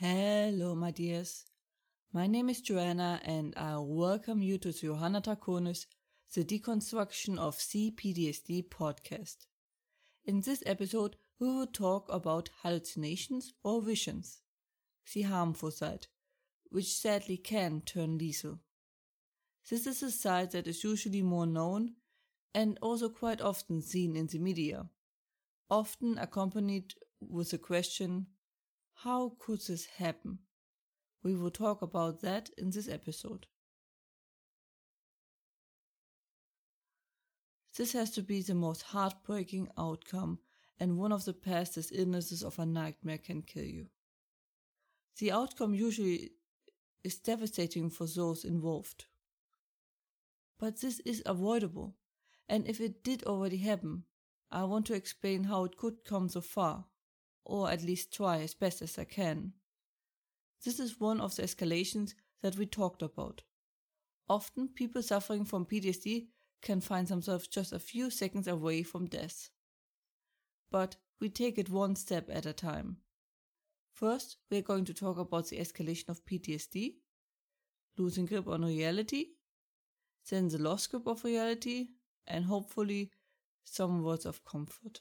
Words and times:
Hello, 0.00 0.76
my 0.76 0.92
dears. 0.92 1.44
My 2.12 2.28
name 2.28 2.48
is 2.50 2.60
Johanna, 2.60 3.20
and 3.24 3.52
I 3.56 3.78
welcome 3.78 4.40
you 4.40 4.56
to 4.58 4.72
Johanna 4.72 5.20
Draconis, 5.20 5.86
the 6.32 6.44
Deconstruction 6.44 7.36
of 7.36 7.58
CPTSD 7.58 8.68
podcast. 8.68 9.48
In 10.24 10.40
this 10.40 10.62
episode, 10.64 11.16
we 11.40 11.48
will 11.48 11.66
talk 11.66 12.06
about 12.12 12.50
hallucinations 12.62 13.54
or 13.64 13.82
visions, 13.82 14.42
the 15.12 15.22
harmful 15.22 15.72
side, 15.72 16.06
which 16.70 16.94
sadly 16.94 17.36
can 17.36 17.80
turn 17.80 18.18
lethal. 18.18 18.60
This 19.68 19.84
is 19.84 20.00
a 20.04 20.12
side 20.12 20.52
that 20.52 20.68
is 20.68 20.84
usually 20.84 21.22
more 21.22 21.44
known 21.46 21.94
and 22.54 22.78
also 22.80 23.08
quite 23.08 23.40
often 23.40 23.82
seen 23.82 24.14
in 24.14 24.28
the 24.28 24.38
media, 24.38 24.90
often 25.68 26.18
accompanied 26.18 26.94
with 27.20 27.50
the 27.50 27.58
question, 27.58 28.28
How 29.02 29.36
could 29.38 29.60
this 29.60 29.86
happen? 29.86 30.40
We 31.22 31.36
will 31.36 31.52
talk 31.52 31.82
about 31.82 32.20
that 32.22 32.50
in 32.58 32.70
this 32.70 32.88
episode. 32.88 33.46
This 37.76 37.92
has 37.92 38.10
to 38.12 38.22
be 38.22 38.42
the 38.42 38.56
most 38.56 38.82
heartbreaking 38.82 39.68
outcome 39.78 40.40
and 40.80 40.98
one 40.98 41.12
of 41.12 41.24
the 41.24 41.32
fastest 41.32 41.92
illnesses 41.94 42.42
of 42.42 42.58
a 42.58 42.66
nightmare 42.66 43.18
can 43.18 43.42
kill 43.42 43.64
you. 43.64 43.86
The 45.18 45.30
outcome 45.30 45.74
usually 45.74 46.32
is 47.04 47.18
devastating 47.18 47.90
for 47.90 48.06
those 48.08 48.44
involved. 48.44 49.04
But 50.58 50.80
this 50.80 50.98
is 51.06 51.22
avoidable, 51.24 51.94
and 52.48 52.66
if 52.66 52.80
it 52.80 53.04
did 53.04 53.22
already 53.22 53.58
happen, 53.58 54.06
I 54.50 54.64
want 54.64 54.86
to 54.86 54.94
explain 54.94 55.44
how 55.44 55.62
it 55.64 55.76
could 55.76 56.04
come 56.04 56.28
so 56.28 56.40
far, 56.40 56.86
or 57.48 57.70
at 57.70 57.82
least 57.82 58.12
try 58.12 58.38
as 58.42 58.54
best 58.54 58.82
as 58.82 58.98
I 58.98 59.04
can. 59.04 59.54
This 60.64 60.78
is 60.78 61.00
one 61.00 61.20
of 61.20 61.34
the 61.34 61.42
escalations 61.42 62.14
that 62.42 62.56
we 62.56 62.66
talked 62.66 63.02
about. 63.02 63.42
Often, 64.28 64.68
people 64.74 65.02
suffering 65.02 65.46
from 65.46 65.64
PTSD 65.64 66.26
can 66.60 66.82
find 66.82 67.08
themselves 67.08 67.48
just 67.48 67.72
a 67.72 67.78
few 67.78 68.10
seconds 68.10 68.46
away 68.46 68.82
from 68.82 69.06
death. 69.06 69.48
But 70.70 70.96
we 71.20 71.30
take 71.30 71.56
it 71.56 71.70
one 71.70 71.96
step 71.96 72.28
at 72.30 72.44
a 72.44 72.52
time. 72.52 72.98
First, 73.94 74.36
we 74.50 74.58
are 74.58 74.62
going 74.62 74.84
to 74.84 74.94
talk 74.94 75.16
about 75.16 75.48
the 75.48 75.58
escalation 75.58 76.10
of 76.10 76.24
PTSD, 76.26 76.96
losing 77.96 78.26
grip 78.26 78.46
on 78.46 78.64
reality, 78.64 79.28
then 80.30 80.48
the 80.48 80.58
lost 80.58 80.90
grip 80.90 81.06
of 81.06 81.24
reality, 81.24 81.88
and 82.26 82.44
hopefully 82.44 83.10
some 83.64 84.02
words 84.02 84.26
of 84.26 84.44
comfort. 84.44 85.00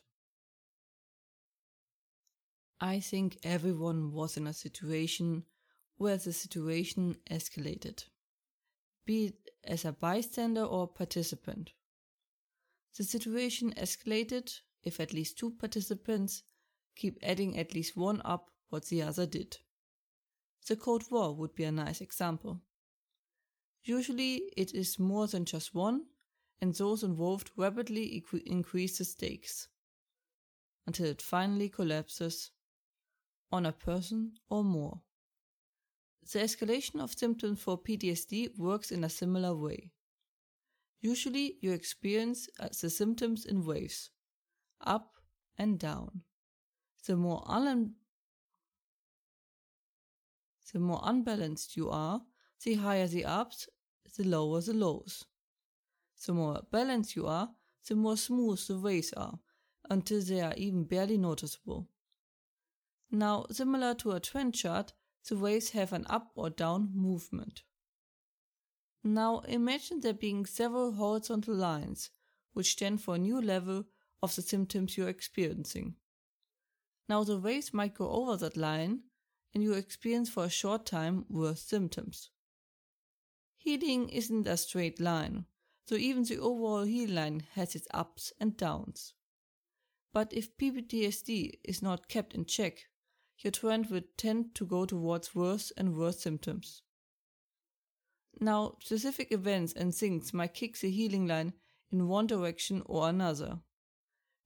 I 2.79 2.99
think 2.99 3.39
everyone 3.43 4.11
was 4.11 4.37
in 4.37 4.45
a 4.45 4.53
situation 4.53 5.45
where 5.95 6.17
the 6.17 6.31
situation 6.31 7.17
escalated, 7.29 8.03
be 9.03 9.25
it 9.25 9.49
as 9.63 9.83
a 9.83 9.91
bystander 9.91 10.63
or 10.63 10.87
participant. 10.87 11.71
The 12.95 13.03
situation 13.03 13.73
escalated 13.73 14.59
if 14.83 14.99
at 14.99 15.11
least 15.11 15.39
two 15.39 15.51
participants 15.51 16.43
keep 16.95 17.17
adding 17.23 17.57
at 17.57 17.73
least 17.73 17.97
one 17.97 18.21
up 18.23 18.51
what 18.69 18.85
the 18.85 19.01
other 19.01 19.25
did. 19.25 19.57
The 20.67 20.75
Cold 20.75 21.03
War 21.09 21.35
would 21.35 21.55
be 21.55 21.63
a 21.63 21.71
nice 21.71 22.01
example. 22.01 22.61
Usually 23.83 24.51
it 24.55 24.73
is 24.75 24.99
more 24.99 25.25
than 25.25 25.45
just 25.45 25.73
one, 25.73 26.05
and 26.61 26.75
those 26.75 27.03
involved 27.03 27.51
rapidly 27.55 28.23
increase 28.45 28.97
the 28.99 29.05
stakes 29.05 29.67
until 30.85 31.07
it 31.07 31.21
finally 31.21 31.69
collapses 31.69 32.51
on 33.51 33.65
a 33.65 33.71
person 33.71 34.33
or 34.49 34.63
more. 34.63 35.01
The 36.31 36.39
escalation 36.39 37.01
of 37.01 37.13
symptoms 37.13 37.61
for 37.61 37.77
PTSD 37.81 38.57
works 38.57 38.91
in 38.91 39.03
a 39.03 39.09
similar 39.09 39.55
way. 39.55 39.91
Usually, 40.99 41.57
you 41.61 41.71
experience 41.71 42.49
uh, 42.59 42.69
the 42.81 42.89
symptoms 42.89 43.45
in 43.45 43.65
waves, 43.65 44.09
up 44.81 45.15
and 45.57 45.79
down. 45.79 46.21
The 47.05 47.15
more, 47.15 47.43
un- 47.45 47.93
the 50.73 50.79
more 50.79 50.99
unbalanced 51.03 51.77
you 51.77 51.89
are, 51.89 52.21
the 52.63 52.73
higher 52.75 53.07
the 53.07 53.23
ups, 53.23 53.69
the 54.17 54.23
lower 54.23 54.59
the 54.59 54.73
lows. 54.73 55.25
The 56.25 56.33
more 56.33 56.61
balanced 56.71 57.15
you 57.15 57.27
are, 57.27 57.51
the 57.87 57.95
more 57.95 58.17
smooth 58.17 58.59
the 58.67 58.79
waves 58.79 59.13
are, 59.13 59.39
until 59.89 60.21
they 60.21 60.41
are 60.41 60.53
even 60.57 60.83
barely 60.83 61.17
noticeable. 61.17 61.87
Now, 63.11 63.45
similar 63.51 63.93
to 63.95 64.11
a 64.11 64.19
trend 64.19 64.53
chart, 64.53 64.93
the 65.27 65.37
waves 65.37 65.69
have 65.69 65.93
an 65.93 66.05
up 66.09 66.31
or 66.35 66.49
down 66.49 66.91
movement. 66.93 67.63
Now, 69.03 69.39
imagine 69.39 70.01
there 70.01 70.13
being 70.13 70.45
several 70.45 70.93
horizontal 70.93 71.55
lines, 71.55 72.09
which 72.53 72.73
stand 72.73 73.01
for 73.01 73.15
a 73.15 73.19
new 73.19 73.41
level 73.41 73.85
of 74.21 74.35
the 74.35 74.41
symptoms 74.41 74.97
you're 74.97 75.07
experiencing. 75.07 75.95
Now, 77.07 77.23
the 77.23 77.39
waves 77.39 77.73
might 77.73 77.93
go 77.93 78.09
over 78.09 78.35
that 78.37 78.57
line, 78.57 79.03
and 79.53 79.63
you 79.63 79.73
experience 79.73 80.29
for 80.29 80.43
a 80.45 80.49
short 80.49 80.85
time 80.85 81.25
worse 81.29 81.61
symptoms. 81.61 82.31
Healing 83.57 84.09
isn't 84.09 84.47
a 84.47 84.57
straight 84.57 84.99
line, 84.99 85.45
so 85.85 85.95
even 85.95 86.23
the 86.23 86.37
overall 86.39 86.83
heal 86.83 87.11
line 87.11 87.43
has 87.53 87.75
its 87.75 87.87
ups 87.93 88.33
and 88.39 88.57
downs. 88.57 89.13
But 90.13 90.33
if 90.33 90.57
PTSD 90.57 91.59
is 91.63 91.81
not 91.81 92.07
kept 92.07 92.33
in 92.33 92.45
check, 92.45 92.87
your 93.39 93.51
trend 93.51 93.89
would 93.89 94.17
tend 94.17 94.55
to 94.55 94.65
go 94.65 94.85
towards 94.85 95.35
worse 95.35 95.71
and 95.77 95.95
worse 95.95 96.19
symptoms. 96.19 96.81
Now, 98.39 98.77
specific 98.81 99.31
events 99.31 99.73
and 99.73 99.93
things 99.93 100.33
might 100.33 100.53
kick 100.53 100.77
the 100.77 100.91
healing 100.91 101.27
line 101.27 101.53
in 101.91 102.07
one 102.07 102.27
direction 102.27 102.83
or 102.85 103.09
another, 103.09 103.59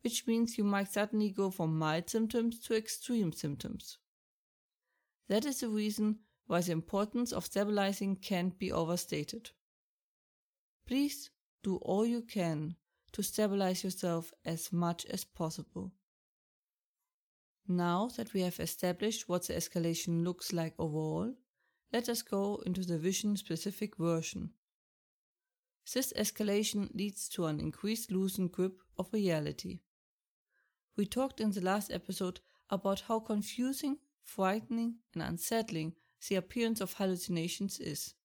which 0.02 0.28
means 0.28 0.58
you 0.58 0.64
might 0.64 0.92
suddenly 0.92 1.30
go 1.30 1.50
from 1.50 1.78
mild 1.78 2.10
symptoms 2.10 2.60
to 2.62 2.76
extreme 2.76 3.34
symptoms. 3.34 3.98
That 5.28 5.46
is 5.46 5.62
the 5.62 5.70
reason 5.70 6.20
why 6.48 6.62
the 6.62 6.72
importance 6.72 7.32
of 7.32 7.46
stabilizing 7.46 8.18
can't 8.18 8.58
be 8.58 8.72
overstated. 8.72 9.52
Please 10.86 11.30
do 11.64 11.78
all 11.78 12.06
you 12.06 12.22
can 12.22 12.76
to 13.14 13.24
stabilize 13.24 13.84
yourself 13.84 14.34
as 14.46 14.74
much 14.74 15.06
as 15.06 15.24
possible. 15.24 15.94
Now 17.72 18.10
that 18.18 18.34
we 18.34 18.42
have 18.42 18.60
established 18.60 19.30
what 19.30 19.48
the 19.48 19.54
escalation 19.54 20.26
looks 20.26 20.52
like 20.52 20.74
overall, 20.78 21.34
let 21.94 22.10
us 22.10 22.22
go 22.22 22.62
into 22.66 22.82
the 22.82 22.98
vision 22.98 23.38
specific 23.38 23.96
version. 23.96 24.50
This 25.94 26.12
escalation 26.18 26.94
leads 26.94 27.30
to 27.30 27.46
an 27.46 27.62
increased 27.62 28.12
loosened 28.12 28.52
grip 28.52 28.82
of 28.98 29.14
reality. 29.14 29.80
We 30.98 31.06
talked 31.06 31.40
in 31.40 31.52
the 31.52 31.62
last 31.62 31.94
episode 31.94 32.42
about 32.70 33.04
how 33.08 33.22
confusing, 33.22 34.00
frightening, 34.22 34.96
and 35.14 35.24
unsettling 35.24 35.94
the 36.28 36.36
appearance 36.36 36.82
of 36.82 36.94
hallucinations 36.94 37.80
is. 37.80 38.16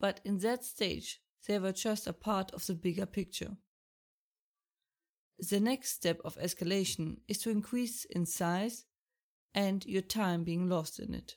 But 0.00 0.20
in 0.24 0.38
that 0.38 0.64
stage, 0.64 1.20
they 1.46 1.60
were 1.60 1.72
just 1.72 2.08
a 2.08 2.12
part 2.12 2.50
of 2.50 2.66
the 2.66 2.74
bigger 2.74 3.06
picture. 3.06 3.56
The 5.38 5.60
next 5.60 5.90
step 5.90 6.20
of 6.24 6.36
escalation 6.36 7.18
is 7.28 7.38
to 7.38 7.50
increase 7.50 8.04
in 8.04 8.26
size 8.26 8.84
and 9.54 9.84
your 9.84 10.02
time 10.02 10.44
being 10.44 10.68
lost 10.68 10.98
in 10.98 11.14
it. 11.14 11.36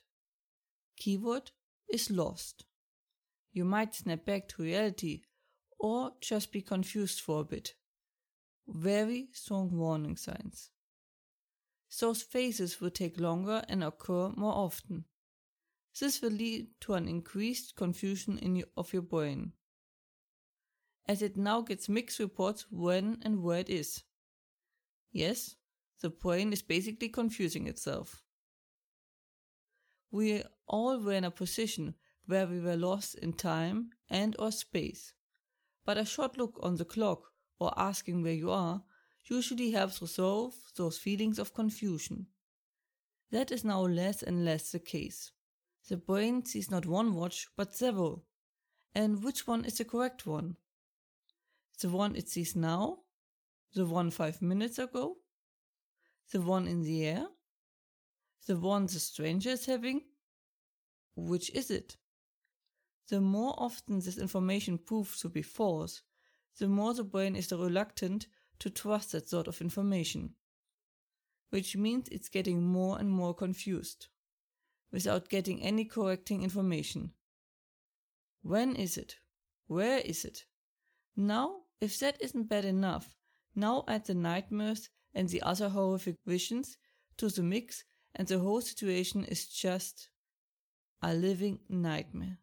Keyword 0.96 1.50
is 1.88 2.10
lost. 2.10 2.64
You 3.52 3.64
might 3.64 3.94
snap 3.94 4.24
back 4.24 4.48
to 4.48 4.62
reality 4.62 5.22
or 5.78 6.12
just 6.20 6.52
be 6.52 6.62
confused 6.62 7.20
for 7.20 7.40
a 7.40 7.44
bit. 7.44 7.74
Very 8.66 9.28
strong 9.32 9.70
warning 9.76 10.16
signs. 10.16 10.70
Those 12.00 12.22
phases 12.22 12.80
will 12.80 12.90
take 12.90 13.18
longer 13.18 13.64
and 13.68 13.82
occur 13.82 14.30
more 14.36 14.52
often. 14.52 15.04
This 15.98 16.20
will 16.20 16.30
lead 16.30 16.68
to 16.82 16.94
an 16.94 17.08
increased 17.08 17.76
confusion 17.76 18.38
in 18.38 18.56
your, 18.56 18.66
of 18.76 18.92
your 18.92 19.02
brain 19.02 19.52
as 21.08 21.22
it 21.22 21.36
now 21.36 21.62
gets 21.62 21.88
mixed 21.88 22.18
reports 22.18 22.66
when 22.70 23.18
and 23.22 23.42
where 23.42 23.58
it 23.58 23.70
is. 23.70 24.04
Yes, 25.10 25.56
the 26.02 26.10
brain 26.10 26.52
is 26.52 26.62
basically 26.62 27.08
confusing 27.08 27.66
itself. 27.66 28.22
We 30.10 30.42
all 30.66 31.00
were 31.00 31.14
in 31.14 31.24
a 31.24 31.30
position 31.30 31.94
where 32.26 32.46
we 32.46 32.60
were 32.60 32.76
lost 32.76 33.14
in 33.16 33.32
time 33.32 33.90
and 34.10 34.36
or 34.38 34.52
space. 34.52 35.14
But 35.84 35.96
a 35.96 36.04
short 36.04 36.36
look 36.36 36.60
on 36.62 36.76
the 36.76 36.84
clock 36.84 37.32
or 37.58 37.72
asking 37.76 38.22
where 38.22 38.34
you 38.34 38.50
are 38.50 38.82
usually 39.24 39.70
helps 39.70 40.00
resolve 40.02 40.54
those 40.76 40.98
feelings 40.98 41.38
of 41.38 41.54
confusion. 41.54 42.26
That 43.30 43.50
is 43.50 43.64
now 43.64 43.82
less 43.82 44.22
and 44.22 44.44
less 44.44 44.70
the 44.70 44.78
case. 44.78 45.32
The 45.88 45.96
brain 45.96 46.44
sees 46.44 46.70
not 46.70 46.86
one 46.86 47.14
watch, 47.14 47.48
but 47.56 47.74
several. 47.74 48.24
And 48.94 49.22
which 49.22 49.46
one 49.46 49.64
is 49.64 49.78
the 49.78 49.84
correct 49.84 50.26
one? 50.26 50.56
The 51.80 51.88
one 51.88 52.16
it 52.16 52.28
sees 52.28 52.56
now? 52.56 52.98
The 53.74 53.86
one 53.86 54.10
five 54.10 54.42
minutes 54.42 54.78
ago? 54.78 55.16
The 56.32 56.40
one 56.40 56.66
in 56.66 56.82
the 56.82 57.06
air? 57.06 57.26
The 58.46 58.56
one 58.56 58.86
the 58.86 58.98
stranger 58.98 59.50
is 59.50 59.66
having? 59.66 60.02
Which 61.14 61.50
is 61.50 61.70
it? 61.70 61.96
The 63.08 63.20
more 63.20 63.54
often 63.56 64.00
this 64.00 64.18
information 64.18 64.78
proves 64.78 65.20
to 65.20 65.28
be 65.28 65.42
false, 65.42 66.02
the 66.58 66.68
more 66.68 66.94
the 66.94 67.04
brain 67.04 67.36
is 67.36 67.52
reluctant 67.52 68.26
to 68.58 68.70
trust 68.70 69.12
that 69.12 69.28
sort 69.28 69.48
of 69.48 69.60
information. 69.60 70.34
Which 71.50 71.76
means 71.76 72.08
it's 72.10 72.28
getting 72.28 72.62
more 72.62 72.98
and 72.98 73.08
more 73.08 73.34
confused, 73.34 74.08
without 74.92 75.28
getting 75.28 75.62
any 75.62 75.84
correcting 75.84 76.42
information. 76.42 77.12
When 78.42 78.76
is 78.76 78.98
it? 78.98 79.16
Where 79.68 79.98
is 80.00 80.24
it? 80.24 80.44
Now, 81.16 81.60
if 81.80 81.98
that 82.00 82.20
isn't 82.20 82.48
bad 82.48 82.64
enough, 82.64 83.14
now 83.54 83.84
add 83.88 84.06
the 84.06 84.14
nightmares 84.14 84.90
and 85.14 85.28
the 85.28 85.42
other 85.42 85.68
horrific 85.68 86.16
visions 86.26 86.76
to 87.16 87.28
the 87.28 87.42
mix, 87.42 87.84
and 88.14 88.28
the 88.28 88.38
whole 88.38 88.60
situation 88.60 89.24
is 89.24 89.46
just 89.46 90.10
a 91.02 91.14
living 91.14 91.58
nightmare. 91.68 92.38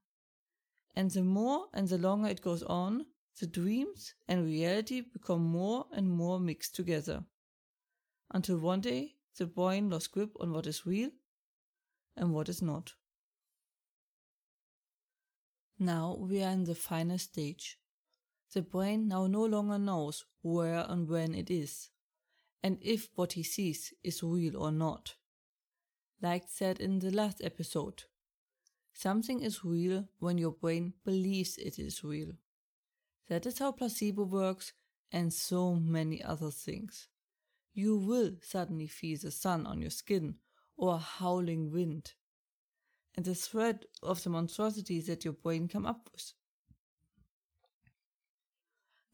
And 0.96 1.12
the 1.12 1.24
more 1.24 1.66
and 1.74 1.88
the 1.88 1.98
longer 1.98 2.30
it 2.30 2.42
goes 2.42 2.64
on, 2.64 3.06
the 3.40 3.48
dreams 3.48 4.14
and 4.28 4.46
reality 4.46 5.02
become 5.02 5.44
more 5.44 5.86
and 5.92 6.10
more 6.10 6.40
mixed 6.40 6.76
together. 6.76 7.26
Until 8.32 8.58
one 8.58 8.82
day, 8.82 9.16
the 9.38 9.46
brain 9.46 9.90
lost 9.90 10.12
grip 10.12 10.32
on 10.40 10.54
what 10.54 10.68
is 10.68 10.86
real 10.86 11.12
and 12.16 12.34
what 12.34 12.48
is 12.48 12.62
not. 12.62 12.94
Now 15.78 16.16
we 16.18 16.42
are 16.42 16.52
in 16.52 16.64
the 16.64 16.76
final 16.76 17.18
stage. 17.18 17.78
The 18.54 18.62
brain 18.62 19.08
now 19.08 19.28
no 19.28 19.44
longer 19.44 19.78
knows 19.78 20.26
where 20.42 20.86
and 20.88 21.08
when 21.10 21.36
it 21.36 21.50
is, 21.50 21.90
and 22.64 22.78
if 22.82 23.10
what 23.16 23.34
he 23.34 23.44
sees 23.44 23.94
is 24.04 24.24
real 24.24 24.58
or 24.58 24.72
not. 24.72 25.16
Like 26.22 26.46
said 26.48 26.80
in 26.80 27.00
the 27.00 27.12
last 27.12 27.42
episode, 27.44 28.04
something 28.94 29.42
is 29.42 29.66
real 29.66 30.08
when 30.20 30.38
your 30.38 30.52
brain 30.52 30.94
believes 31.04 31.58
it 31.58 31.78
is 31.78 32.04
real. 32.04 32.34
That 33.28 33.46
is 33.46 33.60
how 33.60 33.72
placebo 33.72 34.24
works 34.24 34.74
and 35.12 35.34
so 35.34 35.76
many 35.76 36.24
other 36.24 36.52
things. 36.52 37.08
You 37.74 37.98
will 37.98 38.38
suddenly 38.42 38.88
feel 38.88 39.18
the 39.22 39.32
sun 39.32 39.66
on 39.66 39.82
your 39.82 39.92
skin 39.92 40.36
or 40.78 40.96
a 40.96 40.98
howling 40.98 41.72
wind 41.72 42.14
and 43.16 43.26
the 43.26 43.36
threat 43.36 43.86
of 44.04 44.24
the 44.24 44.30
monstrosities 44.30 45.08
that 45.08 45.26
your 45.26 45.34
brain 45.34 45.68
come 45.68 45.86
up 45.86 46.10
with. 46.12 46.34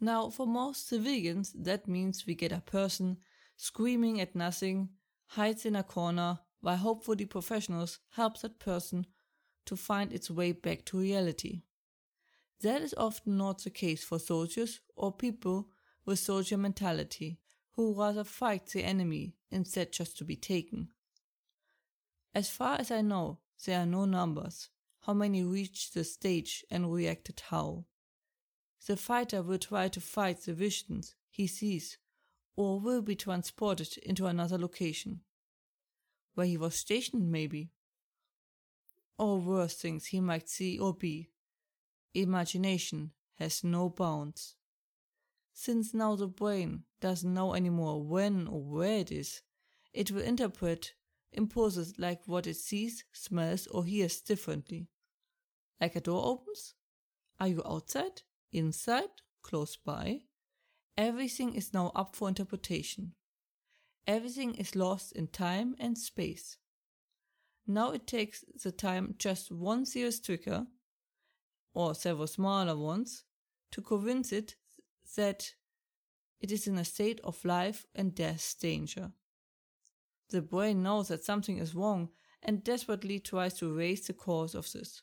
Now, 0.04 0.32
for 0.32 0.48
most 0.48 0.88
civilians, 0.90 1.54
that 1.54 1.88
means 1.88 2.26
we 2.26 2.34
get 2.34 2.52
a 2.52 2.60
person 2.60 3.18
screaming 3.56 4.20
at 4.20 4.36
nothing, 4.36 4.90
hides 5.28 5.64
in 5.64 5.76
a 5.76 5.84
corner, 5.84 6.40
while 6.60 6.78
hopefully 6.78 7.28
professionals 7.28 8.00
help 8.10 8.42
that 8.42 8.58
person 8.60 9.06
to 9.66 9.76
find 9.76 10.12
its 10.12 10.32
way 10.32 10.54
back 10.54 10.86
to 10.86 11.00
reality. 11.00 11.62
That 12.62 12.82
is 12.82 12.96
often 12.98 13.38
not 13.38 13.64
the 13.64 13.70
case 13.70 14.04
for 14.04 14.18
soldiers 14.18 14.82
or 14.96 15.12
people 15.12 15.70
with 16.04 16.18
soldier 16.18 16.58
mentality, 16.58 17.40
who 17.74 17.94
rather 17.94 18.24
fight 18.24 18.68
the 18.68 18.84
enemy 18.84 19.36
instead 19.52 19.92
just 19.92 20.18
to 20.18 20.26
be 20.26 20.36
taken. 20.36 20.90
As 22.34 22.50
far 22.50 22.80
as 22.80 22.90
I 22.90 23.02
know, 23.02 23.40
there 23.66 23.80
are 23.80 23.86
no 23.86 24.06
numbers, 24.06 24.70
how 25.02 25.14
many 25.14 25.44
reached 25.44 25.94
the 25.94 26.04
stage 26.04 26.66
and 26.72 26.92
reacted 26.92 27.42
how. 27.50 27.86
The 28.88 28.98
fighter 28.98 29.44
will 29.44 29.60
try 29.60 29.88
to 29.90 30.02
fight 30.02 30.42
the 30.42 30.54
visions 30.54 31.16
he 31.30 31.48
sees 31.48 31.98
or 32.56 32.80
will 32.80 33.02
be 33.02 33.16
transported 33.16 33.98
into 34.04 34.26
another 34.26 34.58
location. 34.58 35.22
Where 36.34 36.48
he 36.48 36.58
was 36.58 36.76
stationed, 36.76 37.32
maybe. 37.32 37.72
Or 39.18 39.40
worse 39.40 39.76
things 39.76 40.08
he 40.08 40.20
might 40.20 40.50
see 40.50 40.80
or 40.80 40.94
be 40.94 41.30
Imagination 42.14 43.12
has 43.36 43.64
no 43.64 43.90
bounds. 43.90 44.56
Since 45.54 45.94
now 45.94 46.16
the 46.16 46.28
brain 46.28 46.84
doesn't 47.00 47.34
know 47.34 47.54
anymore 47.54 48.04
when 48.04 48.48
or 48.48 48.62
where 48.62 48.98
it 48.98 49.12
is, 49.12 49.42
it 49.94 50.12
will 50.12 50.22
interpret 50.22 50.94
impulses 51.32 51.98
like 51.98 52.28
what 52.28 52.48
it 52.48 52.58
sees, 52.58 53.06
smells, 53.14 53.68
or 53.68 53.86
hears 53.86 54.20
differently. 54.20 54.90
Like 55.80 55.96
a 55.96 56.02
door 56.02 56.26
opens? 56.26 56.74
Are 57.40 57.48
you 57.48 57.64
outside? 57.66 58.24
Inside? 58.52 59.10
Close 59.42 59.78
by? 59.78 60.22
Everything 60.98 61.56
is 61.56 61.74
now 61.74 61.92
up 61.96 62.16
for 62.16 62.28
interpretation. 62.28 63.14
Everything 64.06 64.56
is 64.56 64.76
lost 64.76 65.14
in 65.14 65.28
time 65.28 65.76
and 65.80 65.98
space. 65.98 66.58
Now 67.66 67.92
it 67.92 68.08
takes 68.08 68.44
the 68.64 68.72
time 68.72 69.16
just 69.18 69.52
one 69.52 69.86
serious 69.86 70.20
trigger 70.20 70.66
or 71.74 71.96
several 71.96 72.28
smaller 72.28 72.78
ones, 72.78 73.24
to 73.72 73.82
convince 73.82 74.32
it 74.32 74.56
that 75.16 75.54
it 76.40 76.52
is 76.52 76.68
in 76.68 76.78
a 76.78 76.86
state 76.86 77.22
of 77.24 77.46
life 77.46 77.86
and 77.96 78.14
death 78.14 78.56
danger. 78.60 79.12
The 80.30 80.42
brain 80.42 80.84
knows 80.84 81.08
that 81.10 81.24
something 81.24 81.58
is 81.58 81.76
wrong 81.76 82.10
and 82.44 82.64
desperately 82.64 83.20
tries 83.20 83.54
to 83.56 83.74
raise 83.74 84.08
the 84.08 84.14
cause 84.14 84.56
of 84.56 84.70
this. 84.72 85.02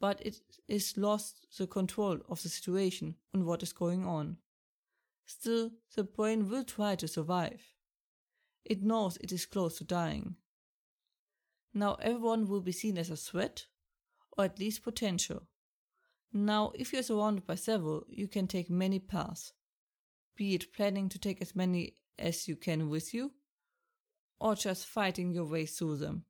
But 0.00 0.24
it 0.24 0.36
is 0.68 0.96
lost 0.96 1.46
the 1.58 1.66
control 1.66 2.18
of 2.28 2.42
the 2.42 2.48
situation 2.48 3.16
and 3.34 3.44
what 3.44 3.62
is 3.62 3.72
going 3.72 4.06
on. 4.06 4.36
Still, 5.26 5.72
the 5.94 6.04
brain 6.04 6.48
will 6.48 6.64
try 6.64 6.94
to 6.96 7.08
survive. 7.08 7.62
It 8.64 8.82
knows 8.82 9.16
it 9.16 9.32
is 9.32 9.46
close 9.46 9.78
to 9.78 9.84
dying. 9.84 10.36
Now 11.74 11.94
everyone 12.00 12.48
will 12.48 12.60
be 12.60 12.72
seen 12.72 12.96
as 12.96 13.10
a 13.10 13.16
threat 13.16 13.66
or 14.36 14.44
at 14.44 14.58
least 14.58 14.84
potential. 14.84 15.42
Now, 16.32 16.72
if 16.74 16.92
you're 16.92 17.02
surrounded 17.02 17.46
by 17.46 17.56
several, 17.56 18.04
you 18.08 18.28
can 18.28 18.46
take 18.46 18.70
many 18.70 18.98
paths, 18.98 19.52
be 20.36 20.54
it 20.54 20.72
planning 20.74 21.08
to 21.08 21.18
take 21.18 21.40
as 21.40 21.56
many 21.56 21.94
as 22.18 22.46
you 22.46 22.54
can 22.54 22.90
with 22.90 23.14
you, 23.14 23.32
or 24.38 24.54
just 24.54 24.86
fighting 24.86 25.32
your 25.32 25.46
way 25.46 25.66
through 25.66 25.96
them. 25.96 26.24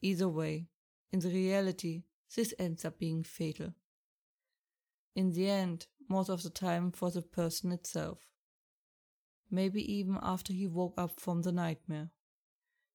Either 0.00 0.28
way, 0.28 0.68
in 1.12 1.18
the 1.18 1.28
reality, 1.28 2.04
this 2.34 2.54
ends 2.58 2.84
up 2.84 2.98
being 2.98 3.22
fatal. 3.24 3.74
In 5.14 5.32
the 5.32 5.48
end, 5.48 5.86
most 6.08 6.28
of 6.28 6.42
the 6.42 6.50
time 6.50 6.92
for 6.92 7.10
the 7.10 7.22
person 7.22 7.72
itself. 7.72 8.18
Maybe 9.50 9.80
even 9.92 10.18
after 10.22 10.52
he 10.52 10.66
woke 10.66 10.94
up 10.96 11.20
from 11.20 11.42
the 11.42 11.52
nightmare, 11.52 12.10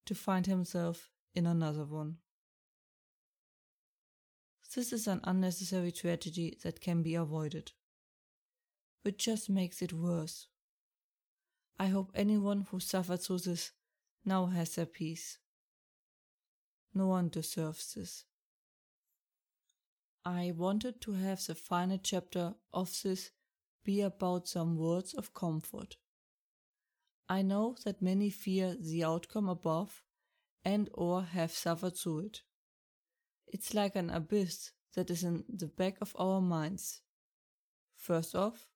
to 0.06 0.16
find 0.16 0.46
himself 0.46 1.10
in 1.34 1.46
another 1.46 1.84
one. 1.86 2.18
This 4.75 4.92
is 4.92 5.08
an 5.08 5.22
unnecessary 5.24 5.92
tragedy 5.92 6.58
that 6.63 6.82
can 6.82 7.01
be 7.01 7.15
avoided. 7.15 7.72
Which 9.04 9.24
just 9.24 9.50
makes 9.50 9.82
it 9.82 9.94
worse. 9.94 10.48
I 11.80 11.88
hope 11.88 12.12
anyone 12.13 12.68
who 12.70 12.80
suffered 12.80 13.22
through 13.22 13.39
this 13.39 13.72
now 14.25 14.48
has 14.48 14.75
their 14.75 14.86
peace. 14.86 15.38
No 16.94 17.08
one 17.08 17.30
deserves 17.30 17.94
this. 17.94 18.25
I 20.25 20.53
wanted 20.58 21.01
to 21.01 21.12
have 21.13 21.46
the 21.46 21.53
final 21.53 22.00
chapter 22.01 22.55
of 22.74 22.91
this 23.03 23.29
be 23.84 24.01
about 24.01 24.48
some 24.48 24.75
words 24.75 25.13
of 25.13 25.36
comfort. 25.36 25.98
I 27.29 27.44
know 27.44 27.75
that 27.86 28.01
many 28.01 28.32
fear 28.32 28.75
the 28.75 29.03
outcome 29.03 29.48
above 29.48 30.01
and 30.63 30.89
or 30.94 31.22
have 31.22 31.51
suffered 31.51 31.96
through 31.96 32.20
it. 32.25 32.41
It's 33.46 33.75
like 33.75 33.96
an 33.96 34.10
abyss 34.10 34.72
that 34.96 35.12
is 35.12 35.24
in 35.24 35.44
the 35.48 35.67
back 35.67 35.98
of 36.01 36.15
our 36.17 36.41
minds. 36.41 37.01
First 37.96 38.34
off, 38.34 38.67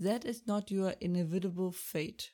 that 0.00 0.24
is 0.24 0.48
not 0.48 0.72
your 0.72 0.94
inevitable 1.00 1.70
fate. 1.70 2.32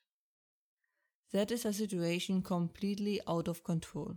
That 1.32 1.50
is 1.50 1.66
a 1.66 1.72
situation 1.74 2.40
completely 2.40 3.20
out 3.28 3.46
of 3.46 3.62
control. 3.62 4.16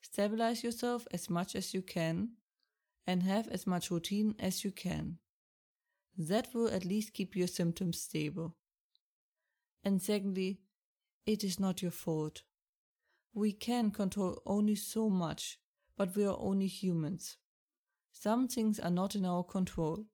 Stabilize 0.00 0.64
yourself 0.64 1.06
as 1.12 1.28
much 1.28 1.54
as 1.54 1.74
you 1.74 1.82
can 1.82 2.30
and 3.08 3.24
have 3.24 3.48
as 3.48 3.66
much 3.66 3.90
routine 3.90 4.36
as 4.38 4.62
you 4.62 4.70
can. 4.70 5.18
That 6.16 6.54
will 6.54 6.68
at 6.68 6.84
least 6.84 7.12
keep 7.12 7.34
your 7.34 7.48
symptoms 7.48 8.00
stable. 8.00 8.54
And 9.82 10.00
secondly, 10.00 10.60
it 11.26 11.42
is 11.42 11.58
not 11.58 11.82
your 11.82 11.90
fault. 11.90 12.42
We 13.34 13.52
can 13.52 13.90
control 13.90 14.40
only 14.46 14.76
so 14.76 15.10
much 15.10 15.58
but 15.98 16.14
we 16.14 16.24
are 16.24 16.36
only 16.38 16.68
humans. 16.68 17.36
Some 18.12 18.46
things 18.46 18.78
are 18.78 18.90
not 18.90 19.16
in 19.16 19.26
our 19.26 19.42
control. 19.42 20.06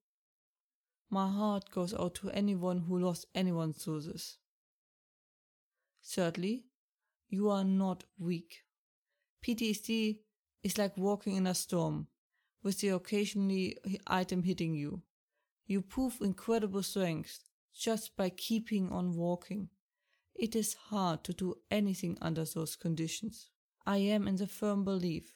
My 1.11 1.29
heart 1.29 1.71
goes 1.71 1.95
out 1.95 2.15
to 2.17 2.31
anyone 2.31 2.79
who 2.79 2.99
lost 2.99 3.27
anyone 3.35 3.75
through 3.75 4.01
this. 4.01 4.39
Thirdly, 6.03 6.65
you 7.29 7.51
are 7.51 7.65
not 7.65 8.05
weak. 8.19 8.63
PTSD 9.47 10.21
is 10.63 10.79
like 10.79 10.97
walking 10.97 11.37
in 11.37 11.47
a 11.47 11.55
storm, 11.55 12.09
with 12.65 12.81
the 12.81 12.89
occasionally 12.89 13.77
item 14.09 14.43
hitting 14.43 14.75
you. 14.75 15.03
You 15.67 15.83
prove 15.83 16.19
incredible 16.21 16.83
strength 16.83 17.45
just 17.75 18.17
by 18.17 18.31
keeping 18.31 18.91
on 18.91 19.15
walking. 19.15 19.69
It 20.35 20.57
is 20.57 20.75
hard 20.75 21.23
to 21.25 21.33
do 21.33 21.57
anything 21.71 22.19
under 22.21 22.45
those 22.45 22.75
conditions. 22.75 23.51
I 23.87 23.99
am 23.99 24.27
in 24.27 24.37
the 24.37 24.47
firm 24.47 24.83
belief 24.83 25.35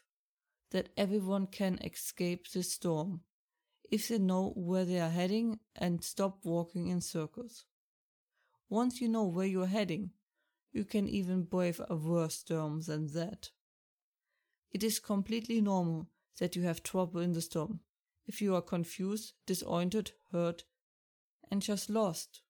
that 0.71 0.89
everyone 0.97 1.47
can 1.47 1.79
escape 1.85 2.51
this 2.51 2.73
storm 2.73 3.21
if 3.91 4.09
they 4.09 4.19
know 4.19 4.53
where 4.57 4.85
they 4.85 5.01
are 5.01 5.11
heading 5.11 5.61
and 5.77 6.03
stop 6.03 6.45
walking 6.45 6.89
in 6.89 7.01
circles. 7.01 7.65
Once 8.71 9.01
you 9.01 9.09
know 9.09 9.25
where 9.25 9.47
you 9.47 9.63
are 9.63 9.67
heading, 9.67 10.11
you 10.73 10.85
can 10.85 11.09
even 11.09 11.43
brave 11.43 11.81
a 11.89 11.97
worse 11.97 12.37
storm 12.37 12.81
than 12.83 13.07
that. 13.09 13.51
It 14.71 14.83
is 14.83 14.99
completely 14.99 15.61
normal 15.61 16.09
that 16.39 16.57
you 16.57 16.63
have 16.63 16.83
trouble 16.83 17.21
in 17.21 17.33
the 17.33 17.43
storm 17.43 17.81
if 18.27 18.43
you 18.43 18.55
are 18.55 18.63
confused, 18.63 19.33
disoriented, 19.47 20.13
hurt, 20.33 20.65
and 21.51 21.63
just 21.63 21.89
lost. 21.89 22.43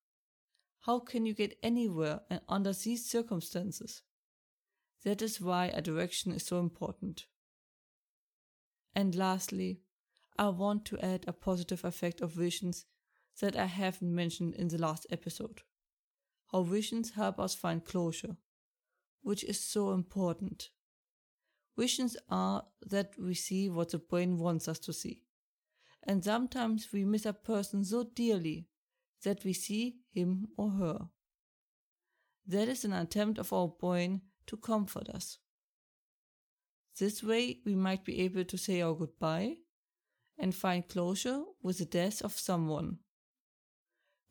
How 0.81 0.99
can 0.99 1.25
you 1.25 1.35
get 1.35 1.59
anywhere 1.63 2.21
under 2.49 2.73
these 2.73 3.09
circumstances? 3.09 4.03
That 5.05 5.23
is 5.23 5.41
why 5.41 5.67
a 5.67 5.81
direction 5.81 6.33
is 6.33 6.45
so 6.45 6.59
important. 6.59 7.27
And 8.95 9.15
lastly, 9.15 9.81
I 10.37 10.49
want 10.49 10.85
to 10.87 10.99
add 10.99 11.25
a 11.27 11.33
positive 11.33 11.85
effect 11.85 12.21
of 12.21 12.33
visions 12.33 12.85
that 13.41 13.57
I 13.57 13.67
haven't 13.67 14.15
mentioned 14.15 14.55
in 14.55 14.69
the 14.69 14.79
last 14.79 15.07
episode. 15.11 15.63
How 16.51 16.63
visions 16.63 17.13
help 17.13 17.39
us 17.39 17.55
find 17.55 17.85
closure, 17.85 18.37
which 19.23 19.45
is 19.45 19.61
so 19.61 19.93
important. 19.93 20.71
Visions 21.79 22.17
are 22.29 22.65
that 22.83 23.13
we 23.17 23.35
see 23.35 23.69
what 23.69 23.91
the 23.91 23.99
brain 23.99 24.37
wants 24.37 24.67
us 24.67 24.81
to 24.81 24.93
see. 24.93 25.23
And 26.03 26.25
sometimes 26.25 26.89
we 26.93 27.05
miss 27.05 27.25
a 27.25 27.33
person 27.33 27.85
so 27.85 28.03
dearly 28.03 28.67
that 29.23 29.45
we 29.45 29.53
see 29.53 29.99
him 30.13 30.49
or 30.57 30.71
her. 30.71 30.99
That 32.49 32.69
is 32.69 32.85
an 32.85 32.93
attempt 32.93 33.39
of 33.39 33.53
our 33.53 33.69
brain 33.69 34.23
to 34.49 34.57
comfort 34.57 35.09
us. 35.09 35.39
This 36.99 37.23
way, 37.23 37.61
we 37.65 37.77
might 37.77 38.05
be 38.05 38.21
able 38.23 38.45
to 38.45 38.59
say 38.59 38.83
our 38.83 38.95
goodbye 38.95 39.59
and 40.37 40.53
find 40.53 40.89
closure 40.89 41.45
with 41.63 41.79
the 41.79 41.85
death 41.85 42.23
of 42.23 42.33
someone. 42.33 42.99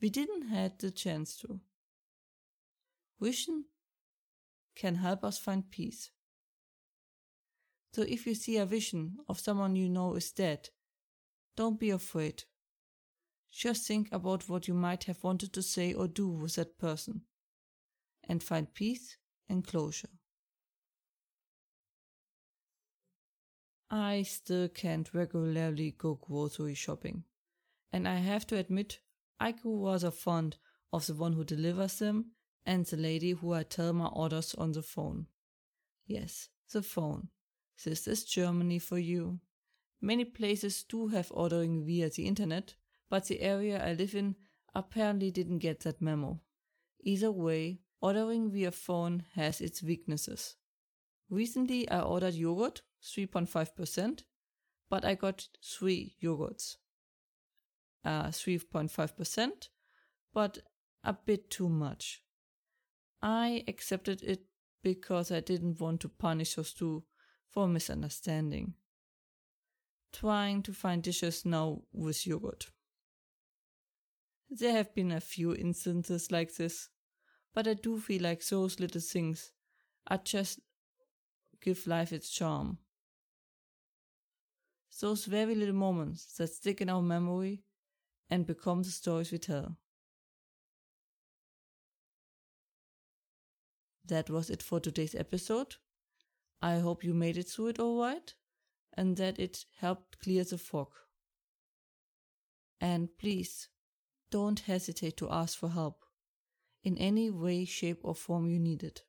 We 0.01 0.09
didn't 0.09 0.49
have 0.49 0.77
the 0.79 0.91
chance 0.91 1.37
to. 1.37 1.61
Vision 3.21 3.65
can 4.75 4.95
help 4.95 5.23
us 5.23 5.39
find 5.39 5.71
peace. 5.71 6.11
So 7.93 8.03
if 8.03 8.27
you 8.27 8.35
see 8.35 8.57
a 8.57 8.65
vision 8.65 9.17
of 9.27 9.39
someone 9.39 9.75
you 9.75 9.89
know 9.89 10.15
is 10.15 10.31
dead, 10.31 10.69
don't 11.55 11.79
be 11.79 11.89
afraid. 11.89 12.43
Just 13.51 13.87
think 13.87 14.09
about 14.11 14.47
what 14.47 14.67
you 14.67 14.73
might 14.73 15.05
have 15.05 15.23
wanted 15.23 15.53
to 15.53 15.63
say 15.63 15.93
or 15.93 16.07
do 16.07 16.27
with 16.27 16.55
that 16.55 16.77
person 16.77 17.21
and 18.27 18.43
find 18.43 18.73
peace 18.73 19.17
and 19.49 19.65
closure. 19.65 20.09
I 23.89 24.23
still 24.23 24.67
can't 24.67 25.13
regularly 25.13 25.91
go 25.97 26.15
grocery 26.15 26.75
shopping, 26.75 27.23
and 27.91 28.07
I 28.07 28.17
have 28.17 28.45
to 28.47 28.57
admit 28.57 28.99
I 29.39 29.53
grew 29.53 29.87
rather 29.87 30.11
fond 30.11 30.57
of 30.91 31.07
the 31.07 31.15
one 31.15 31.33
who 31.33 31.45
delivers 31.45 31.99
them 31.99 32.31
and 32.65 32.85
the 32.85 32.97
lady 32.97 33.31
who 33.31 33.53
I 33.53 33.63
tell 33.63 33.93
my 33.93 34.07
orders 34.07 34.53
on 34.55 34.73
the 34.73 34.81
phone. 34.81 35.27
Yes, 36.05 36.49
the 36.71 36.81
phone. 36.81 37.29
This 37.83 38.07
is 38.07 38.23
Germany 38.23 38.79
for 38.79 38.97
you. 38.97 39.39
Many 40.01 40.25
places 40.25 40.83
do 40.83 41.07
have 41.07 41.31
ordering 41.31 41.85
via 41.85 42.09
the 42.09 42.25
internet, 42.25 42.75
but 43.09 43.25
the 43.25 43.41
area 43.41 43.83
I 43.83 43.93
live 43.93 44.15
in 44.15 44.35
apparently 44.73 45.31
didn't 45.31 45.59
get 45.59 45.81
that 45.81 46.01
memo. 46.01 46.39
Either 47.01 47.31
way, 47.31 47.81
ordering 48.01 48.51
via 48.51 48.71
phone 48.71 49.23
has 49.35 49.61
its 49.61 49.83
weaknesses. 49.83 50.55
Recently, 51.29 51.89
I 51.89 52.01
ordered 52.01 52.33
yogurt, 52.33 52.81
3.5%, 53.03 54.23
but 54.89 55.05
I 55.05 55.15
got 55.15 55.47
three 55.63 56.15
yogurts. 56.21 56.77
Uh, 58.03 58.27
3.5%, 58.27 59.69
but 60.33 60.59
a 61.03 61.13
bit 61.13 61.49
too 61.49 61.69
much. 61.69 62.23
I 63.21 63.63
accepted 63.67 64.23
it 64.23 64.45
because 64.83 65.31
I 65.31 65.41
didn't 65.41 65.79
want 65.79 66.01
to 66.01 66.09
punish 66.09 66.55
those 66.55 66.73
two 66.73 67.03
for 67.51 67.67
misunderstanding. 67.67 68.73
Trying 70.13 70.63
to 70.63 70.73
find 70.73 71.03
dishes 71.03 71.45
now 71.45 71.81
with 71.93 72.25
yogurt. 72.25 72.71
There 74.49 74.71
have 74.71 74.95
been 74.95 75.11
a 75.11 75.19
few 75.19 75.53
instances 75.53 76.31
like 76.31 76.55
this, 76.55 76.89
but 77.53 77.67
I 77.67 77.73
do 77.73 77.99
feel 77.99 78.23
like 78.23 78.45
those 78.45 78.79
little 78.79 79.01
things 79.01 79.51
are 80.07 80.17
just 80.17 80.59
give 81.61 81.85
life 81.87 82.13
its 82.13 82.29
charm. 82.29 82.77
Those 84.99 85.25
very 85.25 85.53
little 85.53 85.75
moments 85.75 86.25
that 86.37 86.47
stick 86.47 86.81
in 86.81 86.89
our 86.89 87.01
memory 87.01 87.63
and 88.29 88.45
become 88.45 88.83
the 88.83 88.89
stories 88.89 89.31
we 89.31 89.37
tell. 89.37 89.77
That 94.05 94.29
was 94.29 94.49
it 94.49 94.63
for 94.63 94.79
today's 94.79 95.13
episode. 95.13 95.75
I 96.61 96.79
hope 96.79 97.03
you 97.03 97.13
made 97.13 97.37
it 97.37 97.49
through 97.49 97.67
it 97.67 97.79
alright 97.79 98.33
and 98.95 99.17
that 99.17 99.39
it 99.39 99.65
helped 99.79 100.19
clear 100.19 100.43
the 100.43 100.57
fog. 100.57 100.89
And 102.81 103.09
please 103.17 103.69
don't 104.31 104.59
hesitate 104.61 105.17
to 105.17 105.29
ask 105.29 105.57
for 105.57 105.69
help 105.69 106.03
in 106.83 106.97
any 106.97 107.29
way, 107.29 107.65
shape, 107.65 107.99
or 108.03 108.15
form 108.15 108.49
you 108.49 108.59
need 108.59 108.83
it. 108.83 109.03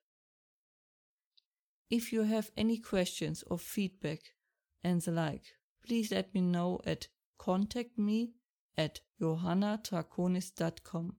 If 1.91 2.13
you 2.13 2.23
have 2.25 2.51
any 2.57 2.77
questions 2.79 3.43
or 3.47 3.59
feedback 3.59 4.21
and 4.85 5.01
the 5.01 5.13
like, 5.13 5.45
please 5.87 6.11
let 6.11 6.35
me 6.35 6.41
know 6.43 6.81
at 6.85 7.09
contact 7.39 7.97
me 7.99 8.33
at 8.77 9.01
johannadraconis.com. 9.21 11.17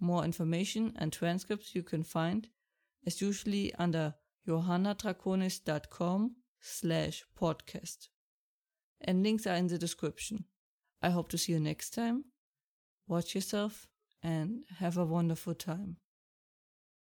More 0.00 0.24
information 0.24 0.92
and 0.96 1.12
transcripts 1.12 1.74
you 1.74 1.82
can 1.82 2.02
find 2.02 2.48
as 3.06 3.20
usually 3.20 3.72
under 3.74 4.14
johannadraconis.com 4.46 6.36
slash 6.60 7.24
podcast. 7.38 8.08
And 9.00 9.22
links 9.22 9.46
are 9.46 9.56
in 9.56 9.66
the 9.66 9.78
description. 9.78 10.44
I 11.00 11.10
hope 11.10 11.28
to 11.30 11.38
see 11.38 11.52
you 11.52 11.60
next 11.60 11.90
time 11.90 12.24
Watch 13.08 13.34
yourself 13.34 13.88
and 14.22 14.64
have 14.78 14.96
a 14.96 15.04
wonderful 15.04 15.54
time. 15.54 15.96